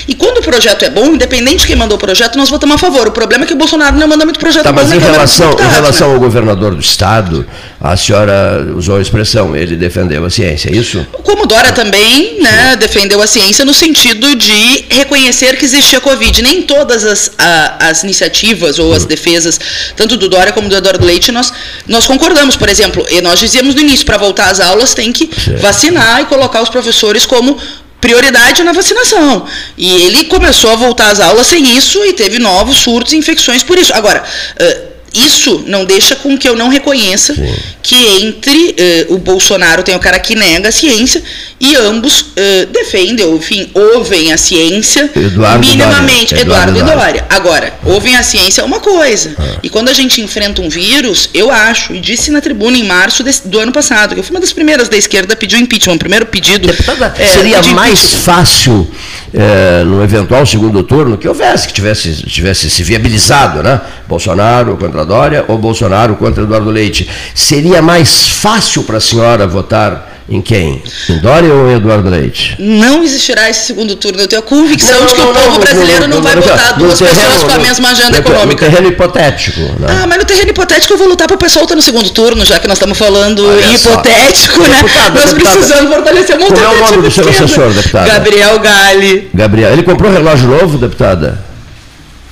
E 0.08 0.16
quando 0.16 0.38
o 0.38 0.42
projeto 0.42 0.84
é 0.84 0.90
bom, 0.90 1.08
independente 1.08 1.58
de 1.58 1.68
quem 1.68 1.76
mandou 1.76 1.98
o 1.98 2.00
projeto, 2.00 2.38
nós 2.38 2.50
votamos 2.50 2.76
a 2.76 2.78
favor. 2.78 3.08
O 3.08 3.12
problema 3.12 3.44
é 3.44 3.48
que 3.48 3.54
o 3.54 3.58
Bolsonaro 3.58 3.98
não 3.98 4.08
manda 4.08 4.26
muito 4.26 4.40
projeto 4.40 4.64
tá, 4.64 4.72
bom 4.72 4.82
mas 4.82 4.92
em 4.92 5.00
relação, 5.00 5.52
em 5.52 5.74
relação 5.74 6.08
né? 6.10 6.14
ao 6.16 6.21
governador 6.22 6.76
do 6.76 6.82
estado, 6.82 7.46
a 7.80 7.98
senhora 7.98 8.74
usou 8.76 8.98
a 8.98 9.02
expressão, 9.02 9.56
ele 9.56 9.76
defendeu 9.76 10.24
a 10.24 10.30
ciência, 10.30 10.70
é 10.70 10.76
isso? 10.76 11.06
Como 11.24 11.46
Dora 11.46 11.74
também 11.74 12.40
né, 12.42 12.78
defendeu 12.78 13.22
a 13.22 13.28
ciência 13.28 13.66
no 13.66 13.74
sentido 13.74 14.36
de 14.36 14.86
reconhecer 14.90 15.58
que 15.58 15.66
existia 15.66 16.00
Covid. 16.00 16.42
Nem 16.42 16.62
todas 16.62 17.04
as, 17.04 17.32
a, 17.38 17.90
as 17.90 18.04
iniciativas 18.04 18.80
ou 18.80 18.94
as 18.94 19.04
hum. 19.04 19.08
defesas, 19.08 19.60
tanto 19.96 20.16
do 20.16 20.30
Dora 20.30 20.52
como 20.54 20.70
do 20.70 20.76
Eduardo 20.76 21.06
Leite, 21.06 21.32
nós, 21.32 21.52
nós 21.88 22.06
concordamos. 22.06 22.56
Por 22.56 22.70
exemplo, 22.70 23.06
nós 23.22 23.40
dizíamos 23.40 23.76
no 23.76 23.82
início, 23.82 24.06
para 24.06 24.18
voltar 24.18 24.50
às 24.50 24.60
aulas 24.60 24.94
tem 24.94 25.12
que 25.12 25.30
vacinar 25.60 26.22
e 26.22 26.26
colocar 26.26 26.62
os 26.62 26.70
professores 26.70 27.26
como 27.26 27.58
prioridade 28.00 28.64
na 28.64 28.72
vacinação. 28.72 29.46
E 29.78 29.90
ele 29.90 30.26
começou 30.26 30.72
a 30.72 30.76
voltar 30.76 31.12
às 31.12 31.20
aulas 31.20 31.48
sem 31.48 31.78
isso 31.78 32.04
e 32.06 32.14
teve 32.14 32.40
novos 32.40 32.78
surtos 32.78 33.14
e 33.14 33.18
infecções 33.18 33.62
por 33.62 33.78
isso. 33.78 33.94
Agora, 33.94 34.24
uh, 34.24 34.91
isso 35.14 35.64
não 35.68 35.84
deixa 35.84 36.16
com 36.16 36.38
que 36.38 36.48
eu 36.48 36.56
não 36.56 36.70
reconheça 36.70 37.34
Sim. 37.34 37.54
que 37.84 37.96
entre 37.96 38.76
uh, 39.10 39.16
o 39.16 39.18
Bolsonaro 39.18 39.84
tem 39.84 39.94
o 39.94 40.00
cara 40.00 40.18
que 40.20 40.36
nega 40.36 40.70
a 40.70 40.72
ciência 40.72 41.22
e 41.60 41.76
ambos 41.76 42.22
uh, 42.22 42.66
defendem, 42.72 43.26
ou 43.26 43.36
enfim, 43.36 43.70
ouvem 43.74 44.32
a 44.32 44.38
ciência 44.38 45.10
Eduardo 45.16 45.60
minimamente. 45.60 46.34
Dória. 46.34 46.42
Eduardo, 46.42 46.72
Eduardo 46.72 46.92
e 46.92 46.96
Dória. 46.96 47.26
Agora, 47.30 47.74
ouvem 47.86 48.16
a 48.16 48.24
ciência 48.24 48.62
é 48.62 48.64
uma 48.64 48.80
coisa. 48.80 49.36
Ah. 49.38 49.58
E 49.62 49.70
quando 49.70 49.90
a 49.90 49.94
gente 49.94 50.22
enfrenta 50.22 50.62
um 50.62 50.70
vírus, 50.70 51.30
eu 51.34 51.52
acho, 51.52 51.94
e 51.94 52.00
disse 52.00 52.32
na 52.32 52.40
tribuna 52.40 52.78
em 52.78 52.84
março 52.84 53.22
desse, 53.22 53.48
do 53.48 53.60
ano 53.60 53.72
passado, 53.72 54.14
que 54.14 54.20
eu 54.20 54.24
fui 54.24 54.34
uma 54.34 54.40
das 54.40 54.54
primeiras 54.54 54.88
da 54.88 54.98
esquerda 54.98 55.34
a 55.34 55.36
pedir 55.36 55.58
o 55.58 55.60
impeachment, 55.60 55.96
o 55.96 56.00
primeiro 56.00 56.26
pedido. 56.26 56.68
Deputada, 56.68 57.14
é, 57.18 57.28
seria 57.28 57.62
mais 57.74 58.14
fácil 58.14 58.90
é, 59.34 59.84
no 59.84 60.04
eventual 60.04 60.46
segundo 60.46 60.84
turno 60.84 61.18
que 61.18 61.28
houvesse, 61.28 61.68
que 61.68 61.74
tivesse, 61.74 62.24
tivesse 62.24 62.70
se 62.70 62.84
viabilizado, 62.84 63.64
né? 63.64 63.80
Bolsonaro 64.08 64.78
contra 64.78 65.06
Dória 65.06 65.46
ou 65.48 65.58
Bolsonaro 65.58 66.16
contra 66.16 66.44
Eduardo 66.44 66.70
Leite. 66.70 67.10
Seria 67.34 67.82
mais 67.82 68.28
fácil 68.28 68.84
para 68.84 68.98
a 68.98 69.02
senhora 69.02 69.48
votar 69.48 70.11
em 70.30 70.42
quem? 70.42 70.82
Em 71.10 71.18
Dória 71.18 71.54
ou 71.54 71.70
em 71.70 71.76
Eduardo 71.76 72.10
Leite? 72.10 72.56
Não 72.60 73.04
existirá 73.04 73.50
esse 73.50 73.66
segundo 73.66 73.96
turno. 73.96 74.22
Eu 74.22 74.28
tenho 74.28 74.42
a 74.42 74.46
convicção 74.46 75.00
não, 75.00 75.08
de 75.08 75.14
que 75.14 75.22
não, 75.22 75.32
o 75.32 75.34
povo 75.34 75.50
não, 75.50 75.60
brasileiro 75.60 76.08
não, 76.08 76.22
vai 76.22 76.36
votar 76.36 76.78
duas 76.78 77.00
terreno, 77.00 77.18
pessoas 77.18 77.44
com 77.44 77.52
a 77.52 77.60
mesma 77.60 77.90
agenda 77.90 78.18
econômica. 78.18 78.66
No 78.66 78.72
terreno 78.72 78.88
hipotético. 78.88 79.60
Né? 79.60 79.88
Ah, 79.90 80.08
mas 80.08 80.20
no 80.20 80.26
terreno 80.26 80.50
hipotético 80.50 80.94
eu 80.94 80.98
vou 80.98 81.08
lutar 81.08 81.28
para 81.28 81.36
o 81.36 81.40
pessoal 81.40 81.64
estar 81.64 81.76
no 81.76 81.82
segundo 81.82 82.10
turno, 82.12 82.46
já 82.46 82.60
que 82.60 82.68
nós 82.68 82.78
estamos 82.78 82.98
falando 82.98 83.46
Olha 83.46 83.76
hipotético, 83.76 84.62
só. 84.62 84.70
né? 84.70 84.78
Deputado, 84.78 85.16
nós 85.16 85.34
deputado, 85.34 85.58
precisamos 85.58 85.94
fortalecer 85.94 86.38
uma 86.38 86.48
Qual 86.48 86.62
é 86.62 86.68
o 86.68 86.80
nome 86.80 87.02
do 87.02 87.12
seu 87.12 87.30
assessor, 87.30 87.74
deputado? 87.74 88.08
Gabriel 88.08 88.60
Gali. 88.60 89.30
Gabriel. 89.34 89.74
Ele 89.74 89.84
comprou 89.84 90.12
relógio 90.12 90.48
novo, 90.48 90.78
deputada? 90.78 91.44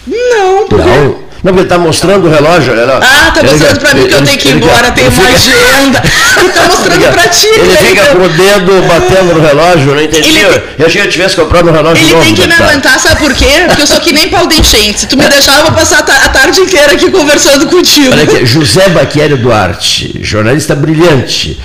Não, 0.08 0.67
porque... 0.67 0.88
Não. 0.88 1.29
Não, 1.41 1.53
porque 1.53 1.60
ele 1.60 1.62
está 1.63 1.77
mostrando 1.77 2.27
o 2.27 2.29
relógio. 2.29 2.74
Ele, 2.74 2.81
ah, 2.81 3.31
está 3.34 3.43
mostrando 3.43 3.79
para 3.79 3.93
mim 3.93 4.08
que 4.08 4.13
eu 4.13 4.22
tenho 4.24 4.38
que 4.38 4.48
ir 4.50 4.55
embora, 4.55 4.91
tem 4.91 5.08
uma 5.08 5.24
agenda. 5.24 6.03
Está 6.50 6.63
mostrando 6.63 7.13
para 7.13 7.27
ti. 7.29 7.48
Ele 7.48 7.77
fica 7.77 8.05
com 8.08 8.24
o 8.24 8.29
dedo 8.29 8.88
batendo 8.88 9.36
no 9.36 9.41
relógio, 9.41 9.96
não 9.96 10.01
entendi. 10.01 10.38
Ele, 10.38 10.62
eu 10.77 10.86
achei 10.86 11.01
que 11.01 11.08
eu 11.08 11.12
tivesse 11.12 11.36
comprado 11.36 11.69
um 11.69 11.72
relógio 11.72 12.03
Ele 12.03 12.13
novo, 12.13 12.25
tem 12.25 12.36
que 12.36 12.48
me 12.48 12.53
aguentar, 12.53 13.00
sabe 13.00 13.17
por 13.17 13.34
quê? 13.34 13.63
Porque 13.67 13.81
eu 13.84 13.88
sou 13.88 14.00
que 14.00 14.12
nem 14.12 14.27
pau 14.29 14.48
de 14.48 14.60
enchente. 14.60 15.01
Se 15.01 15.08
tu 15.08 15.17
me 15.17 15.27
deixar, 15.27 15.58
eu 15.60 15.65
vou 15.65 15.74
passar 15.74 16.00
a 16.00 16.29
tarde 16.29 16.60
inteira 16.62 16.93
aqui 16.93 17.10
conversando 17.12 17.67
contigo. 17.67 18.12
Olha 18.12 18.24
aqui, 18.24 18.46
José 18.46 18.89
Baqueri 18.89 19.36
Duarte, 19.36 20.19
jornalista 20.22 20.75
brilhante 20.75 21.60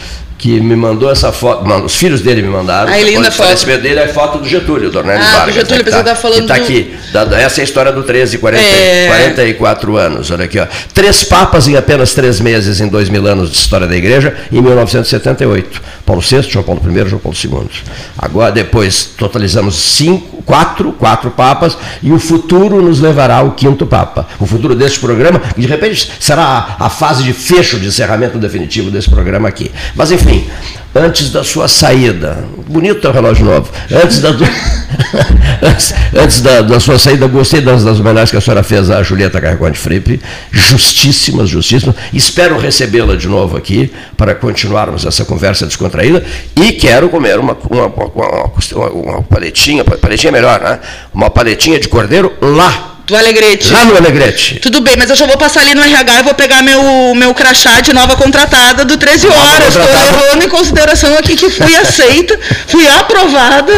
que 0.44 0.60
me 0.60 0.76
mandou 0.76 1.10
essa 1.10 1.32
foto, 1.32 1.66
os 1.86 1.96
filhos 1.96 2.20
dele 2.20 2.42
me 2.42 2.48
mandaram. 2.48 2.92
A 2.92 2.98
linda 2.98 3.30
foto. 3.30 3.32
O 3.32 3.46
falecimento 3.46 3.80
dele 3.80 4.00
é 4.00 4.08
foto 4.08 4.38
do 4.40 4.46
Getúlio, 4.46 4.90
do 4.90 4.98
Ornélio 4.98 5.24
ah, 5.24 5.38
Vargas. 5.38 5.56
Ah, 5.56 5.60
Getúlio, 5.60 5.84
né, 5.86 5.90
você 5.90 5.98
está 6.00 6.14
falando 6.14 6.42
Está 6.42 6.54
aqui, 6.56 6.94
da, 7.14 7.40
essa 7.40 7.60
é 7.60 7.62
a 7.62 7.64
história 7.64 7.90
do 7.90 8.02
13, 8.02 8.36
40, 8.36 8.62
é... 8.62 9.06
44 9.06 9.96
anos, 9.96 10.30
olha 10.30 10.44
aqui. 10.44 10.58
Ó. 10.58 10.66
Três 10.92 11.24
papas 11.24 11.66
em 11.66 11.76
apenas 11.76 12.12
três 12.12 12.40
meses 12.40 12.78
em 12.78 12.88
dois 12.88 13.08
mil 13.08 13.26
anos 13.26 13.50
de 13.50 13.56
história 13.56 13.86
da 13.86 13.96
igreja, 13.96 14.36
em 14.52 14.60
1978. 14.60 15.80
Paulo 16.04 16.20
VI, 16.20 16.42
João 16.42 16.62
Paulo 16.62 16.82
I, 16.84 17.08
João 17.08 17.22
Paulo 17.22 17.38
II. 17.42 17.70
Agora, 18.18 18.52
depois, 18.52 19.12
totalizamos 19.16 19.76
cinco, 19.76 20.42
quatro, 20.42 20.92
quatro 20.92 21.30
papas, 21.30 21.78
e 22.02 22.12
o 22.12 22.18
futuro 22.18 22.82
nos 22.82 23.00
levará 23.00 23.36
ao 23.36 23.52
quinto 23.52 23.86
papa. 23.86 24.26
O 24.38 24.44
futuro 24.44 24.74
deste 24.74 25.00
programa, 25.00 25.38
que 25.38 25.62
de 25.62 25.66
repente 25.66 26.10
será 26.20 26.76
a, 26.78 26.86
a 26.86 26.90
fase 26.90 27.22
de 27.22 27.32
fecho, 27.32 27.80
de 27.80 27.86
encerramento 27.86 28.36
definitivo 28.36 28.90
desse 28.90 29.08
programa 29.08 29.48
aqui. 29.48 29.70
Mas, 29.94 30.12
enfim, 30.12 30.33
antes 30.94 31.30
da 31.30 31.42
sua 31.42 31.66
saída. 31.66 32.44
Bonito 32.68 33.00
teu 33.00 33.12
relógio 33.12 33.44
novo. 33.44 33.68
Antes 33.90 34.20
da, 34.20 34.30
antes, 35.62 35.94
antes 36.14 36.40
da, 36.40 36.62
da, 36.62 36.78
sua 36.78 36.98
saída, 36.98 37.26
gostei 37.26 37.60
das, 37.60 37.82
das 37.82 37.98
homenagens 37.98 38.30
que 38.30 38.36
a 38.36 38.40
senhora 38.40 38.62
fez 38.62 38.90
à 38.90 39.02
Julieta 39.02 39.40
Carconde 39.40 39.78
Fripe. 39.78 40.20
Justíssimas, 40.52 41.48
justíssimas. 41.48 41.96
Espero 42.12 42.58
recebê-la 42.58 43.16
de 43.16 43.26
novo 43.26 43.56
aqui 43.56 43.92
para 44.16 44.34
continuarmos 44.34 45.04
essa 45.04 45.24
conversa 45.24 45.66
descontraída. 45.66 46.24
E 46.56 46.72
quero 46.72 47.08
comer 47.08 47.38
uma, 47.38 47.56
uma, 47.68 47.86
uma, 47.86 48.90
uma, 48.90 49.22
paletinha, 49.22 49.84
paletinha 49.84 50.32
melhor, 50.32 50.60
né? 50.60 50.78
Uma 51.12 51.28
paletinha 51.28 51.78
de 51.80 51.88
cordeiro 51.88 52.32
lá 52.40 52.93
do 53.06 53.16
Alegrete. 53.16 53.72
Lá 53.72 53.84
no 53.84 53.96
Alegrete. 53.96 54.58
Tudo 54.60 54.80
bem, 54.80 54.94
mas 54.96 55.10
eu 55.10 55.16
já 55.16 55.26
vou 55.26 55.36
passar 55.36 55.60
ali 55.60 55.74
no 55.74 55.82
RH 55.82 56.20
e 56.20 56.22
vou 56.22 56.34
pegar 56.34 56.62
meu, 56.62 57.14
meu 57.14 57.34
crachá 57.34 57.80
de 57.80 57.92
nova 57.92 58.16
contratada 58.16 58.84
do 58.84 58.96
13 58.96 59.26
horas. 59.26 59.68
Estou 59.76 59.82
levando 59.82 60.42
em 60.42 60.48
consideração 60.48 61.16
aqui 61.18 61.36
que 61.36 61.50
fui 61.50 61.74
aceita, 61.76 62.38
fui 62.66 62.86
aprovada. 62.88 63.72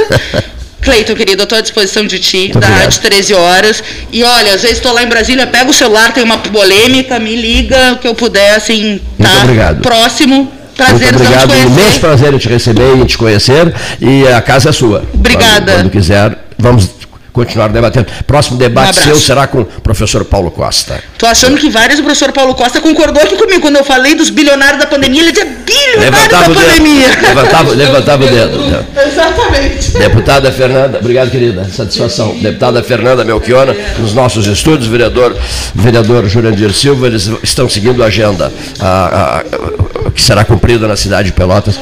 Cleiton, 0.80 1.16
querido, 1.16 1.42
eu 1.42 1.44
estou 1.44 1.58
à 1.58 1.60
disposição 1.60 2.06
de 2.06 2.20
ti, 2.20 2.38
Muito 2.38 2.60
da 2.60 2.66
obrigado. 2.68 2.84
Rádio 2.84 3.00
13 3.02 3.34
Horas. 3.34 3.82
E 4.12 4.22
olha, 4.22 4.54
às 4.54 4.62
vezes 4.62 4.76
estou 4.76 4.92
lá 4.92 5.02
em 5.02 5.08
Brasília, 5.08 5.44
pego 5.44 5.70
o 5.70 5.74
celular, 5.74 6.12
tem 6.12 6.22
uma 6.22 6.38
polêmica, 6.38 7.18
me 7.18 7.34
liga, 7.34 7.94
o 7.94 7.98
que 7.98 8.06
eu 8.06 8.14
puder, 8.14 8.54
assim, 8.54 9.00
tá 9.20 9.74
próximo. 9.82 10.52
Prazer 10.76 11.14
Muito 11.14 11.26
obrigado, 11.26 11.52
um 11.52 11.62
imenso 11.72 11.98
prazer 12.00 12.34
em 12.34 12.38
te 12.38 12.48
receber 12.48 12.98
e 12.98 13.04
te 13.06 13.18
conhecer. 13.18 13.74
E 14.00 14.28
a 14.28 14.40
casa 14.40 14.68
é 14.68 14.72
sua. 14.72 15.02
Obrigada. 15.12 15.72
Quando, 15.72 15.76
quando 15.78 15.90
quiser, 15.90 16.38
vamos 16.58 16.90
continuar 17.36 17.68
debatendo. 17.68 18.06
Próximo 18.26 18.56
debate 18.56 18.98
um 18.98 19.02
seu 19.02 19.16
será 19.16 19.46
com 19.46 19.60
o 19.60 19.64
professor 19.66 20.24
Paulo 20.24 20.50
Costa. 20.50 21.04
Tô 21.18 21.26
achando 21.26 21.58
que 21.58 21.68
vários, 21.68 22.00
o 22.00 22.02
professor 22.02 22.32
Paulo 22.32 22.54
Costa 22.54 22.80
concordou 22.80 23.22
aqui 23.22 23.36
comigo. 23.36 23.60
Quando 23.60 23.76
eu 23.76 23.84
falei 23.84 24.14
dos 24.14 24.30
bilionários 24.30 24.80
da 24.80 24.86
pandemia, 24.86 25.20
ele 25.20 25.32
dizia 25.32 25.44
bilionário 25.44 26.30
da 26.30 26.42
pandemia. 26.42 27.08
Levantava, 27.20 27.70
levantava 27.74 28.24
o 28.24 28.28
dedo. 28.28 28.58
Exatamente. 29.06 29.90
Deputada 29.98 30.50
Fernanda, 30.50 30.98
obrigado, 30.98 31.30
querida. 31.30 31.64
Satisfação. 31.64 32.34
Deputada 32.38 32.82
Fernanda 32.82 33.22
Melchiona, 33.22 33.76
nos 33.98 34.14
nossos 34.14 34.46
estúdios, 34.46 34.88
vereador, 34.88 35.36
vereador 35.74 36.26
Jurandir 36.26 36.72
Silva, 36.72 37.06
eles 37.06 37.30
estão 37.42 37.68
seguindo 37.68 38.02
a 38.02 38.06
agenda 38.06 38.50
a, 38.80 38.86
a, 38.86 39.38
a, 39.40 40.10
que 40.10 40.22
será 40.22 40.42
cumprida 40.44 40.88
na 40.88 40.96
cidade 40.96 41.28
de 41.28 41.34
Pelotas. 41.34 41.78